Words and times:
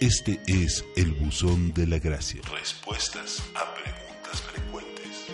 Este 0.00 0.40
es 0.46 0.84
el 0.94 1.10
buzón 1.10 1.74
de 1.74 1.84
la 1.84 1.98
gracia. 1.98 2.40
Respuestas 2.52 3.42
a 3.56 3.74
preguntas 3.74 4.42
frecuentes. 4.42 5.26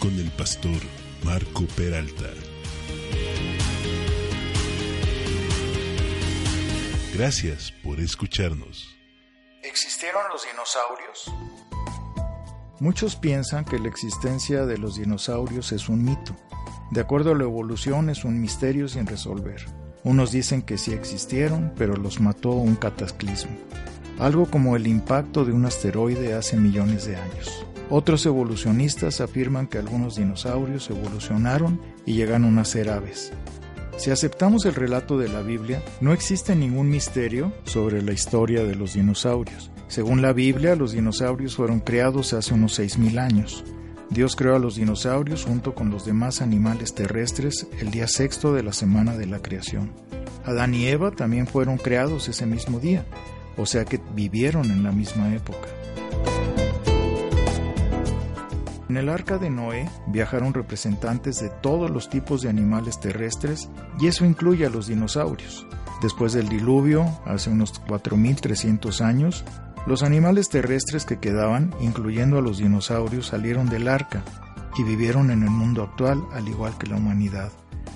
Con 0.00 0.18
el 0.18 0.28
pastor 0.32 0.80
Marco 1.22 1.66
Peralta. 1.76 2.30
Gracias 7.14 7.70
por 7.84 8.00
escucharnos. 8.00 8.88
¿Existieron 9.62 10.22
los 10.32 10.44
dinosaurios? 10.44 11.32
Muchos 12.80 13.14
piensan 13.14 13.64
que 13.66 13.78
la 13.78 13.86
existencia 13.86 14.66
de 14.66 14.78
los 14.78 14.96
dinosaurios 14.96 15.70
es 15.70 15.88
un 15.88 16.02
mito. 16.02 16.34
De 16.90 17.00
acuerdo 17.00 17.30
a 17.30 17.36
la 17.36 17.44
evolución 17.44 18.10
es 18.10 18.24
un 18.24 18.40
misterio 18.40 18.88
sin 18.88 19.06
resolver. 19.06 19.64
Unos 20.04 20.32
dicen 20.32 20.62
que 20.62 20.78
sí 20.78 20.92
existieron, 20.92 21.72
pero 21.76 21.96
los 21.96 22.20
mató 22.20 22.50
un 22.50 22.76
cataclismo. 22.76 23.56
Algo 24.18 24.46
como 24.46 24.76
el 24.76 24.86
impacto 24.86 25.44
de 25.44 25.52
un 25.52 25.64
asteroide 25.64 26.34
hace 26.34 26.56
millones 26.56 27.06
de 27.06 27.16
años. 27.16 27.64
Otros 27.90 28.26
evolucionistas 28.26 29.20
afirman 29.20 29.66
que 29.66 29.78
algunos 29.78 30.16
dinosaurios 30.16 30.90
evolucionaron 30.90 31.80
y 32.04 32.14
llegaron 32.14 32.58
a 32.58 32.64
ser 32.64 32.90
aves. 32.90 33.32
Si 33.96 34.10
aceptamos 34.10 34.64
el 34.66 34.74
relato 34.74 35.18
de 35.18 35.28
la 35.28 35.42
Biblia, 35.42 35.82
no 36.00 36.12
existe 36.12 36.54
ningún 36.54 36.88
misterio 36.88 37.52
sobre 37.64 38.02
la 38.02 38.12
historia 38.12 38.62
de 38.62 38.76
los 38.76 38.94
dinosaurios. 38.94 39.72
Según 39.88 40.22
la 40.22 40.32
Biblia, 40.32 40.76
los 40.76 40.92
dinosaurios 40.92 41.56
fueron 41.56 41.80
creados 41.80 42.32
hace 42.32 42.54
unos 42.54 42.78
6.000 42.78 43.18
años. 43.18 43.64
Dios 44.10 44.36
creó 44.36 44.56
a 44.56 44.58
los 44.58 44.76
dinosaurios 44.76 45.44
junto 45.44 45.74
con 45.74 45.90
los 45.90 46.04
demás 46.04 46.40
animales 46.40 46.94
terrestres 46.94 47.66
el 47.78 47.90
día 47.90 48.08
sexto 48.08 48.54
de 48.54 48.62
la 48.62 48.72
semana 48.72 49.16
de 49.16 49.26
la 49.26 49.40
creación. 49.40 49.92
Adán 50.44 50.74
y 50.74 50.86
Eva 50.86 51.10
también 51.10 51.46
fueron 51.46 51.76
creados 51.76 52.28
ese 52.28 52.46
mismo 52.46 52.80
día, 52.80 53.04
o 53.58 53.66
sea 53.66 53.84
que 53.84 54.00
vivieron 54.14 54.70
en 54.70 54.82
la 54.82 54.92
misma 54.92 55.34
época. 55.34 55.68
En 58.88 58.96
el 58.96 59.10
arca 59.10 59.36
de 59.36 59.50
Noé 59.50 59.86
viajaron 60.06 60.54
representantes 60.54 61.40
de 61.40 61.50
todos 61.50 61.90
los 61.90 62.08
tipos 62.08 62.40
de 62.40 62.48
animales 62.48 62.98
terrestres 63.00 63.68
y 64.00 64.06
eso 64.06 64.24
incluye 64.24 64.64
a 64.64 64.70
los 64.70 64.86
dinosaurios. 64.86 65.66
Después 66.00 66.32
del 66.32 66.48
diluvio, 66.48 67.04
hace 67.26 67.50
unos 67.50 67.82
4.300 67.84 69.02
años, 69.02 69.44
los 69.86 70.02
animales 70.02 70.48
terrestres 70.48 71.04
que 71.04 71.18
quedaban, 71.18 71.74
incluyendo 71.80 72.38
a 72.38 72.42
los 72.42 72.58
dinosaurios, 72.58 73.26
salieron 73.26 73.68
del 73.68 73.88
arca 73.88 74.22
y 74.76 74.82
vivieron 74.82 75.30
en 75.30 75.42
el 75.42 75.50
mundo 75.50 75.82
actual 75.82 76.22
al 76.32 76.48
igual 76.48 76.76
que 76.78 76.86
la 76.86 76.96
humanidad. 76.96 77.50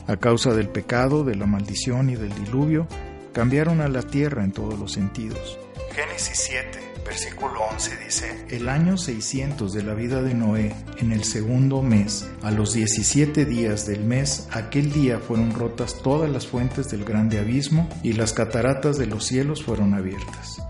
A 0.06 0.16
causa 0.16 0.55
del 0.55 0.69
pecado, 0.69 1.24
de 1.24 1.36
la 1.36 1.47
maldición 1.47 2.11
y 2.11 2.16
del 2.16 2.34
diluvio, 2.34 2.86
cambiaron 3.33 3.80
a 3.80 3.89
la 3.89 4.02
tierra 4.02 4.44
en 4.44 4.52
todos 4.52 4.78
los 4.78 4.92
sentidos. 4.92 5.58
Génesis 5.94 6.48
7 6.48 6.92
versículo 7.05 7.61
11 7.72 7.96
dice, 8.05 8.46
El 8.48 8.69
año 8.69 8.96
600 8.96 9.72
de 9.72 9.83
la 9.83 9.94
vida 9.94 10.22
de 10.22 10.34
Noé, 10.34 10.74
en 10.98 11.12
el 11.12 11.24
segundo 11.24 11.83
mes, 11.83 12.28
a 12.42 12.50
los 12.50 12.72
17 12.72 13.44
días 13.44 13.86
del 13.86 14.05
mes, 14.05 14.48
aquel 14.50 14.92
día 14.92 15.19
fueron 15.19 15.52
rotas 15.52 16.00
todas 16.02 16.30
las 16.30 16.46
fuentes 16.46 16.91
del 16.91 17.05
grande 17.05 17.39
abismo 17.39 17.89
y 18.02 18.12
las 18.14 18.33
cataratas 18.33 18.98
de 18.98 19.06
los 19.06 19.27
cielos 19.27 19.62
fueron 19.62 19.94
abiertas. 19.94 20.62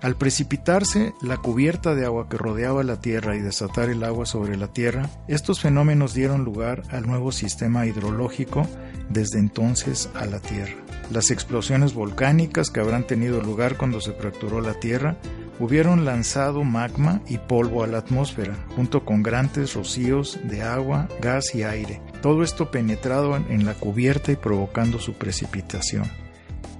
Al 0.00 0.14
precipitarse 0.14 1.12
la 1.22 1.38
cubierta 1.38 1.96
de 1.96 2.06
agua 2.06 2.28
que 2.28 2.38
rodeaba 2.38 2.84
la 2.84 3.00
Tierra 3.00 3.34
y 3.34 3.40
desatar 3.40 3.90
el 3.90 4.04
agua 4.04 4.26
sobre 4.26 4.56
la 4.56 4.68
Tierra, 4.68 5.10
estos 5.26 5.60
fenómenos 5.60 6.14
dieron 6.14 6.44
lugar 6.44 6.84
al 6.90 7.04
nuevo 7.04 7.32
sistema 7.32 7.84
hidrológico 7.84 8.64
desde 9.08 9.40
entonces 9.40 10.08
a 10.14 10.24
la 10.26 10.38
Tierra. 10.38 10.76
Las 11.10 11.32
explosiones 11.32 11.94
volcánicas 11.94 12.70
que 12.70 12.78
habrán 12.78 13.08
tenido 13.08 13.42
lugar 13.42 13.76
cuando 13.76 14.00
se 14.00 14.12
fracturó 14.12 14.60
la 14.60 14.74
Tierra 14.74 15.16
hubieron 15.58 16.04
lanzado 16.04 16.62
magma 16.62 17.20
y 17.26 17.38
polvo 17.38 17.82
a 17.82 17.88
la 17.88 17.98
atmósfera, 17.98 18.54
junto 18.76 19.04
con 19.04 19.24
grandes 19.24 19.74
rocíos 19.74 20.38
de 20.44 20.62
agua, 20.62 21.08
gas 21.20 21.56
y 21.56 21.64
aire, 21.64 22.00
todo 22.22 22.44
esto 22.44 22.70
penetrado 22.70 23.34
en 23.36 23.64
la 23.64 23.74
cubierta 23.74 24.30
y 24.30 24.36
provocando 24.36 25.00
su 25.00 25.14
precipitación. 25.14 26.27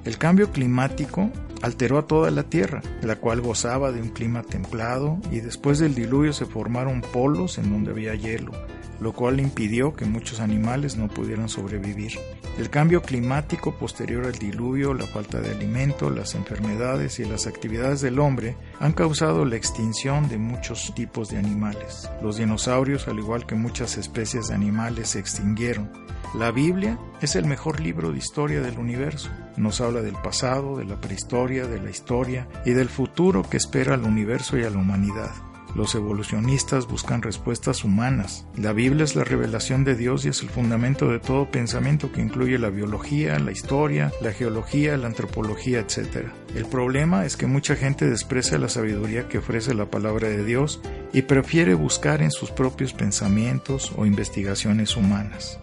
El 0.08 0.16
cambio 0.16 0.50
climático 0.52 1.30
alteró 1.60 1.98
a 1.98 2.06
toda 2.06 2.30
la 2.30 2.44
Tierra, 2.44 2.80
la 3.02 3.16
cual 3.16 3.42
gozaba 3.42 3.92
de 3.92 4.00
un 4.00 4.08
clima 4.08 4.42
templado 4.42 5.19
y 5.30 5.41
después 5.41 5.80
del 5.80 5.94
diluvio 5.94 6.32
se 6.32 6.46
formaron 6.46 7.02
polos 7.02 7.58
en 7.58 7.70
donde 7.70 7.91
había 7.91 8.14
hielo, 8.14 8.52
lo 9.00 9.12
cual 9.12 9.41
impidió 9.41 9.94
que 9.94 10.04
muchos 10.04 10.41
animales 10.41 10.97
no 10.97 11.09
pudieran 11.09 11.48
sobrevivir. 11.48 12.12
El 12.59 12.70
cambio 12.70 13.03
climático 13.03 13.76
posterior 13.78 14.26
al 14.26 14.32
diluvio, 14.32 14.92
la 14.92 15.06
falta 15.06 15.41
de 15.41 15.53
alimento, 15.53 16.10
las 16.10 16.34
enfermedades 16.34 17.20
y 17.20 17.25
las 17.25 17.47
actividades 17.47 18.00
del 18.00 18.19
hombre 18.19 18.56
han 18.81 18.92
causado 18.92 19.44
la 19.44 19.56
extinción 19.56 20.28
de 20.28 20.38
muchos 20.38 20.92
tipos 20.94 21.28
de 21.28 21.38
animales. 21.38 22.10
Los 22.20 22.37
dinosaurios, 22.37 23.06
al 23.06 23.19
igual 23.19 23.47
que 23.47 23.54
muchas 23.54 23.97
especies 23.97 24.48
de 24.48 24.54
animales, 24.54 25.10
se 25.10 25.20
extinguieron. 25.20 25.91
La 26.34 26.50
Biblia 26.50 26.98
es 27.22 27.37
el 27.37 27.47
mejor 27.47 27.81
libro 27.81 28.12
de 28.12 28.19
historia 28.19 28.60
del 28.60 28.78
universo. 28.78 29.31
Nos 29.56 29.81
habla 29.81 30.03
del 30.03 30.16
pasado, 30.16 30.76
de 30.76 30.84
la 30.84 31.00
prehistoria, 31.00 31.66
de 31.66 31.81
la 31.81 31.91
historia 31.91 32.48
y 32.66 32.72
del 32.72 32.88
futuro 32.88 33.42
que 33.48 33.56
espera 33.56 33.94
al 33.94 34.04
universo 34.04 34.58
y 34.58 34.64
a 34.64 34.70
la 34.70 34.78
humanidad. 34.78 35.31
Los 35.74 35.94
evolucionistas 35.94 36.86
buscan 36.86 37.22
respuestas 37.22 37.84
humanas. 37.84 38.46
La 38.56 38.72
Biblia 38.72 39.04
es 39.04 39.16
la 39.16 39.24
revelación 39.24 39.84
de 39.84 39.94
Dios 39.94 40.24
y 40.24 40.28
es 40.28 40.42
el 40.42 40.48
fundamento 40.48 41.08
de 41.08 41.18
todo 41.18 41.50
pensamiento 41.50 42.10
que 42.10 42.20
incluye 42.20 42.58
la 42.58 42.70
biología, 42.70 43.38
la 43.38 43.52
historia, 43.52 44.12
la 44.20 44.32
geología, 44.32 44.96
la 44.96 45.06
antropología, 45.06 45.80
etc. 45.80 46.28
El 46.54 46.66
problema 46.66 47.24
es 47.24 47.36
que 47.36 47.46
mucha 47.46 47.76
gente 47.76 48.08
desprecia 48.08 48.58
la 48.58 48.68
sabiduría 48.68 49.28
que 49.28 49.38
ofrece 49.38 49.74
la 49.74 49.90
palabra 49.90 50.28
de 50.28 50.44
Dios 50.44 50.80
y 51.12 51.22
prefiere 51.22 51.74
buscar 51.74 52.22
en 52.22 52.30
sus 52.30 52.50
propios 52.50 52.92
pensamientos 52.92 53.92
o 53.96 54.06
investigaciones 54.06 54.96
humanas. 54.96 55.58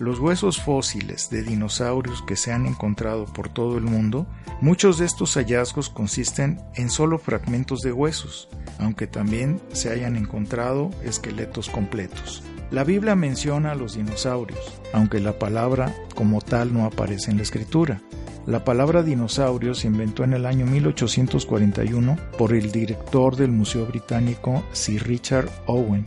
Los 0.00 0.18
huesos 0.18 0.60
fósiles 0.60 1.30
de 1.30 1.44
dinosaurios 1.44 2.20
que 2.22 2.34
se 2.34 2.50
han 2.52 2.66
encontrado 2.66 3.26
por 3.26 3.48
todo 3.48 3.78
el 3.78 3.84
mundo, 3.84 4.26
muchos 4.60 4.98
de 4.98 5.06
estos 5.06 5.34
hallazgos 5.34 5.88
consisten 5.88 6.60
en 6.74 6.90
solo 6.90 7.18
fragmentos 7.18 7.80
de 7.80 7.92
huesos, 7.92 8.48
aunque 8.80 9.06
también 9.06 9.60
se 9.72 9.92
hayan 9.92 10.16
encontrado 10.16 10.90
esqueletos 11.04 11.68
completos. 11.68 12.42
La 12.72 12.82
Biblia 12.82 13.14
menciona 13.14 13.70
a 13.70 13.74
los 13.76 13.94
dinosaurios, 13.94 14.80
aunque 14.92 15.20
la 15.20 15.38
palabra 15.38 15.94
como 16.16 16.40
tal 16.40 16.74
no 16.74 16.86
aparece 16.86 17.30
en 17.30 17.36
la 17.36 17.44
escritura. 17.44 18.00
La 18.46 18.64
palabra 18.64 19.04
dinosaurio 19.04 19.74
se 19.74 19.86
inventó 19.86 20.24
en 20.24 20.32
el 20.32 20.44
año 20.44 20.66
1841 20.66 22.18
por 22.36 22.52
el 22.52 22.72
director 22.72 23.36
del 23.36 23.52
Museo 23.52 23.86
Británico 23.86 24.64
Sir 24.72 25.06
Richard 25.06 25.48
Owen 25.66 26.04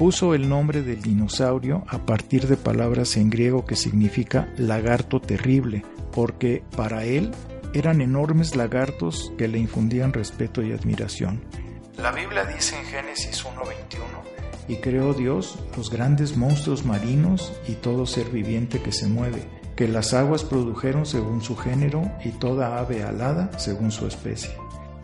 puso 0.00 0.32
el 0.32 0.48
nombre 0.48 0.80
del 0.80 1.02
dinosaurio 1.02 1.84
a 1.86 1.98
partir 2.06 2.46
de 2.48 2.56
palabras 2.56 3.18
en 3.18 3.28
griego 3.28 3.66
que 3.66 3.76
significa 3.76 4.48
lagarto 4.56 5.20
terrible, 5.20 5.84
porque 6.10 6.62
para 6.74 7.04
él 7.04 7.32
eran 7.74 8.00
enormes 8.00 8.56
lagartos 8.56 9.30
que 9.36 9.46
le 9.46 9.58
infundían 9.58 10.14
respeto 10.14 10.62
y 10.62 10.72
admiración. 10.72 11.42
La 11.98 12.12
Biblia 12.12 12.46
dice 12.46 12.78
en 12.78 12.86
Génesis 12.86 13.44
1.21, 13.44 14.00
y 14.68 14.76
creó 14.76 15.12
Dios 15.12 15.58
los 15.76 15.90
grandes 15.90 16.34
monstruos 16.34 16.86
marinos 16.86 17.52
y 17.68 17.72
todo 17.72 18.06
ser 18.06 18.30
viviente 18.30 18.80
que 18.80 18.92
se 18.92 19.06
mueve, 19.06 19.46
que 19.76 19.86
las 19.86 20.14
aguas 20.14 20.44
produjeron 20.44 21.04
según 21.04 21.42
su 21.42 21.58
género 21.58 22.10
y 22.24 22.30
toda 22.30 22.78
ave 22.78 23.02
alada 23.02 23.50
según 23.58 23.90
su 23.90 24.06
especie. 24.06 24.56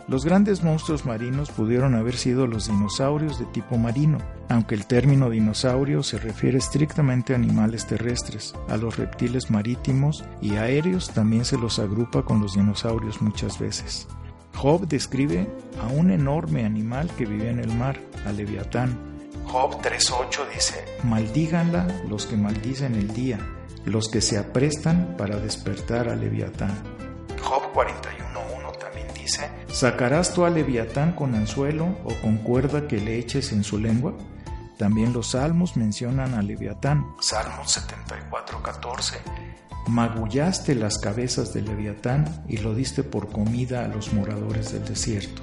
Los 0.08 0.24
grandes 0.24 0.62
monstruos 0.62 1.04
marinos 1.04 1.50
pudieron 1.50 1.96
haber 1.96 2.16
sido 2.16 2.46
los 2.46 2.68
dinosaurios 2.68 3.40
de 3.40 3.46
tipo 3.46 3.76
marino, 3.76 4.18
aunque 4.48 4.76
el 4.76 4.86
término 4.86 5.30
dinosaurio 5.30 6.04
se 6.04 6.18
refiere 6.18 6.58
estrictamente 6.58 7.32
a 7.32 7.36
animales 7.36 7.86
terrestres, 7.86 8.54
a 8.68 8.76
los 8.76 8.98
reptiles 8.98 9.50
marítimos 9.50 10.24
y 10.40 10.54
aéreos 10.54 11.10
también 11.10 11.44
se 11.44 11.58
los 11.58 11.80
agrupa 11.80 12.22
con 12.22 12.40
los 12.40 12.54
dinosaurios 12.54 13.20
muchas 13.20 13.58
veces. 13.58 14.06
Job 14.54 14.86
describe 14.86 15.48
a 15.82 15.88
un 15.88 16.12
enorme 16.12 16.64
animal 16.64 17.10
que 17.18 17.26
vivía 17.26 17.50
en 17.50 17.58
el 17.58 17.74
mar, 17.74 17.98
a 18.24 18.30
Leviatán. 18.30 18.96
Job 19.44 19.82
3.8 19.82 20.54
dice, 20.54 20.84
Maldíganla 21.02 21.88
los 22.08 22.26
que 22.26 22.36
maldicen 22.36 22.94
el 22.94 23.12
día, 23.12 23.40
los 23.84 24.08
que 24.08 24.20
se 24.20 24.38
aprestan 24.38 25.16
para 25.18 25.36
despertar 25.36 26.08
a 26.08 26.14
Leviatán. 26.14 26.80
Job 27.42 27.72
41 27.72 28.26
¿sacarás 29.76 30.32
tú 30.32 30.46
a 30.46 30.50
Leviatán 30.50 31.12
con 31.12 31.34
anzuelo 31.34 31.98
o 32.04 32.14
con 32.22 32.38
cuerda 32.38 32.88
que 32.88 32.96
le 32.96 33.18
eches 33.18 33.52
en 33.52 33.62
su 33.62 33.78
lengua? 33.78 34.14
También 34.78 35.12
los 35.12 35.32
salmos 35.32 35.76
mencionan 35.76 36.34
a 36.34 36.42
Leviatán. 36.42 37.14
Salmo 37.20 37.62
74:14. 37.64 39.18
Magullaste 39.88 40.74
las 40.74 40.98
cabezas 40.98 41.52
de 41.52 41.62
Leviatán 41.62 42.44
y 42.48 42.56
lo 42.56 42.74
diste 42.74 43.02
por 43.02 43.30
comida 43.30 43.84
a 43.84 43.88
los 43.88 44.12
moradores 44.12 44.72
del 44.72 44.84
desierto. 44.84 45.42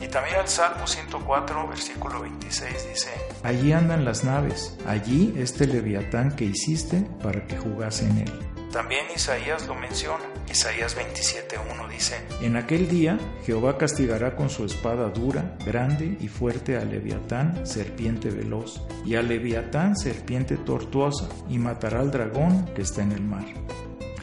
Y 0.00 0.08
también 0.08 0.36
el 0.40 0.48
Salmo 0.48 0.86
104, 0.86 1.68
versículo 1.68 2.20
26 2.20 2.88
dice, 2.88 3.10
Allí 3.44 3.72
andan 3.72 4.06
las 4.06 4.24
naves, 4.24 4.78
allí 4.86 5.34
este 5.36 5.66
Leviatán 5.66 6.34
que 6.34 6.46
hiciste 6.46 7.02
para 7.22 7.46
que 7.46 7.58
jugase 7.58 8.06
en 8.06 8.18
él. 8.18 8.32
También 8.72 9.04
Isaías 9.14 9.66
lo 9.66 9.74
menciona. 9.74 10.24
Isaías 10.50 10.96
27.1 10.96 11.88
dice, 11.88 12.16
En 12.40 12.56
aquel 12.56 12.88
día 12.88 13.20
Jehová 13.46 13.78
castigará 13.78 14.34
con 14.34 14.50
su 14.50 14.64
espada 14.64 15.08
dura, 15.10 15.56
grande 15.64 16.16
y 16.20 16.26
fuerte 16.26 16.76
a 16.76 16.84
Leviatán, 16.84 17.64
serpiente 17.64 18.30
veloz, 18.30 18.82
y 19.06 19.14
a 19.14 19.22
Leviatán, 19.22 19.96
serpiente 19.96 20.56
tortuosa, 20.56 21.28
y 21.48 21.58
matará 21.58 22.00
al 22.00 22.10
dragón 22.10 22.64
que 22.74 22.82
está 22.82 23.02
en 23.02 23.12
el 23.12 23.22
mar. 23.22 23.44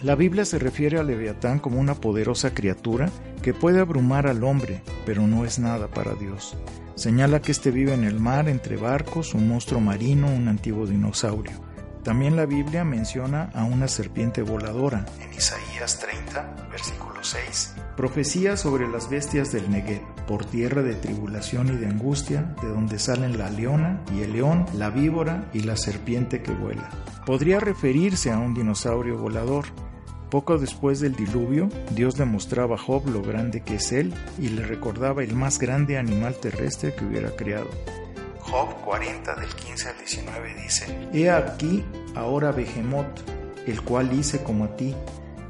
La 0.03 0.15
Biblia 0.15 0.44
se 0.44 0.59
refiere 0.59 1.00
a 1.00 1.03
Leviatán 1.03 1.59
como 1.59 1.79
una 1.79 1.95
poderosa 1.95 2.53
criatura 2.53 3.09
que 3.41 3.53
puede 3.53 3.79
abrumar 3.79 4.27
al 4.27 4.44
hombre, 4.44 4.81
pero 5.06 5.25
no 5.25 5.45
es 5.45 5.59
nada 5.59 5.88
para 5.88 6.13
Dios. 6.13 6.57
Señala 6.95 7.41
que 7.41 7.53
éste 7.53 7.71
vive 7.71 7.94
en 7.94 8.03
el 8.03 8.19
mar 8.19 8.50
entre 8.50 8.75
barcos, 8.75 9.33
un 9.33 9.47
monstruo 9.47 9.79
marino, 9.79 10.27
un 10.27 10.50
antiguo 10.50 10.85
dinosaurio. 10.85 11.66
También 12.07 12.38
la 12.38 12.45
Biblia 12.45 12.86
menciona 12.86 13.50
a 13.54 13.65
una 13.65 13.89
serpiente 13.89 14.42
voladora 14.42 15.06
en 15.19 15.33
Isaías 15.33 16.00
30, 16.00 16.69
versículo 16.71 17.21
6. 17.21 17.75
Profecía 17.98 18.56
sobre 18.56 18.88
las 18.88 19.09
bestias 19.09 19.51
del 19.51 19.69
Negev, 19.69 20.00
por 20.25 20.45
tierra 20.45 20.83
de 20.83 20.94
tribulación 20.94 21.68
y 21.68 21.75
de 21.75 21.88
angustia, 21.88 22.56
de 22.62 22.69
donde 22.69 22.98
salen 22.98 23.38
la 23.38 23.50
leona 23.50 24.01
y 24.15 24.21
el 24.21 24.31
león, 24.31 24.65
la 24.74 24.89
víbora 24.89 25.50
y 25.54 25.63
la 25.63 25.75
serpiente 25.75 26.42
que 26.42 26.54
vuela. 26.54 26.89
Podría 27.25 27.59
referirse 27.59 28.31
a 28.31 28.39
un 28.39 28.53
dinosaurio 28.53 29.18
volador, 29.18 29.65
poco 30.30 30.57
después 30.57 31.01
del 31.01 31.13
diluvio, 31.13 31.68
Dios 31.94 32.15
demostraba 32.15 32.75
a 32.75 32.80
Job 32.80 33.06
lo 33.10 33.21
grande 33.21 33.63
que 33.63 33.75
es 33.75 33.92
él 33.92 34.13
y 34.39 34.48
le 34.48 34.65
recordaba 34.65 35.25
el 35.25 35.36
más 35.36 35.60
grande 35.60 35.98
animal 35.98 36.36
terrestre 36.36 36.95
que 36.95 37.03
hubiera 37.03 37.31
creado. 37.31 37.68
Job 38.49 38.81
40 38.85 39.35
del 39.35 39.49
15 39.49 39.89
al 39.89 39.97
19 39.97 40.55
dice, 40.63 41.09
He 41.11 41.29
aquí 41.29 41.83
ahora 42.15 42.53
Behemoth, 42.53 43.19
el 43.65 43.81
cual 43.81 44.17
hice 44.17 44.41
como 44.41 44.63
a 44.63 44.75
ti, 44.77 44.95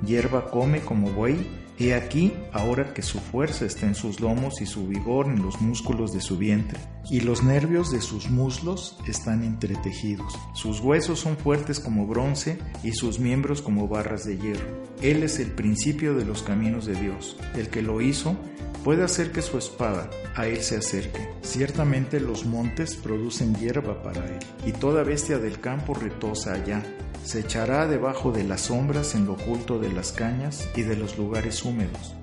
hierba 0.03 0.49
come 0.49 0.81
como 0.81 1.11
buey, 1.11 1.47
he 1.77 1.93
aquí 1.93 2.33
ahora 2.51 2.95
que 2.95 3.03
su 3.03 3.19
fuerza 3.19 3.65
está 3.65 3.85
en 3.85 3.93
sus 3.93 4.19
lomos 4.19 4.61
y 4.61 4.65
su 4.65 4.87
vigor 4.87 5.27
en 5.27 5.43
los 5.43 5.61
músculos 5.61 6.11
de 6.11 6.21
su 6.21 6.39
vientre, 6.39 6.79
y 7.11 7.19
los 7.19 7.43
nervios 7.43 7.91
de 7.91 8.01
sus 8.01 8.31
muslos 8.31 8.97
están 9.07 9.43
entretejidos. 9.43 10.33
Sus 10.55 10.79
huesos 10.79 11.19
son 11.19 11.37
fuertes 11.37 11.79
como 11.79 12.07
bronce 12.07 12.57
y 12.83 12.93
sus 12.93 13.19
miembros 13.19 13.61
como 13.61 13.87
barras 13.87 14.25
de 14.25 14.39
hierro. 14.39 14.87
Él 15.03 15.21
es 15.21 15.37
el 15.37 15.51
principio 15.51 16.15
de 16.15 16.25
los 16.25 16.41
caminos 16.41 16.87
de 16.87 16.95
Dios. 16.95 17.37
El 17.55 17.69
que 17.69 17.83
lo 17.83 18.01
hizo 18.01 18.35
puede 18.83 19.03
hacer 19.03 19.31
que 19.31 19.41
su 19.41 19.57
espada 19.57 20.09
a 20.35 20.47
él 20.47 20.61
se 20.61 20.77
acerque. 20.77 21.29
Ciertamente 21.41 22.19
los 22.19 22.45
montes 22.45 22.95
producen 22.95 23.55
hierba 23.55 24.01
para 24.01 24.25
él, 24.25 24.39
y 24.65 24.71
toda 24.71 25.03
bestia 25.03 25.39
del 25.39 25.59
campo 25.59 25.93
retosa 25.93 26.53
allá. 26.53 26.83
Se 27.23 27.41
echará 27.41 27.87
debajo 27.87 28.31
de 28.31 28.43
las 28.43 28.61
sombras 28.61 29.15
en 29.15 29.25
lo 29.25 29.33
oculto 29.33 29.79
de 29.79 29.91
las 29.91 30.11
cañas 30.11 30.67
y 30.75 30.83
de 30.83 30.95
los 30.95 31.17
lugares 31.17 31.63
húmedos. 31.65 32.15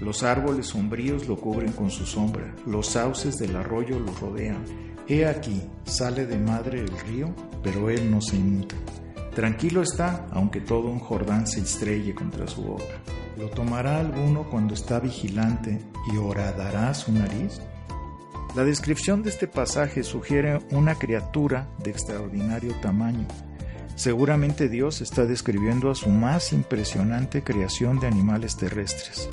Los 0.00 0.22
árboles 0.22 0.68
sombríos 0.68 1.28
lo 1.28 1.36
cubren 1.36 1.72
con 1.72 1.90
su 1.90 2.06
sombra, 2.06 2.54
los 2.66 2.88
sauces 2.88 3.36
del 3.36 3.56
arroyo 3.56 3.98
lo 3.98 4.12
rodean. 4.14 4.64
He 5.06 5.26
aquí, 5.26 5.62
sale 5.84 6.26
de 6.26 6.38
madre 6.38 6.80
el 6.80 6.98
río, 7.06 7.34
pero 7.62 7.90
él 7.90 8.10
no 8.10 8.20
se 8.20 8.36
inmuta. 8.36 8.76
Tranquilo 9.34 9.82
está, 9.82 10.26
aunque 10.32 10.60
todo 10.60 10.88
un 10.88 10.98
Jordán 10.98 11.46
se 11.46 11.60
estrelle 11.60 12.14
contra 12.14 12.46
su 12.46 12.62
boca. 12.62 12.84
¿Lo 13.40 13.48
tomará 13.48 13.98
alguno 13.98 14.44
cuando 14.50 14.74
está 14.74 15.00
vigilante 15.00 15.80
y 16.12 16.18
horadará 16.18 16.92
su 16.92 17.10
nariz? 17.10 17.62
La 18.54 18.64
descripción 18.64 19.22
de 19.22 19.30
este 19.30 19.48
pasaje 19.48 20.02
sugiere 20.02 20.60
una 20.72 20.96
criatura 20.96 21.66
de 21.82 21.90
extraordinario 21.90 22.74
tamaño. 22.82 23.26
Seguramente 23.94 24.68
Dios 24.68 25.00
está 25.00 25.24
describiendo 25.24 25.90
a 25.90 25.94
su 25.94 26.10
más 26.10 26.52
impresionante 26.52 27.42
creación 27.42 27.98
de 27.98 28.08
animales 28.08 28.58
terrestres, 28.58 29.30